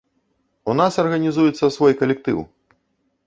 [0.71, 2.39] У нас арганізуецца свой калектыў.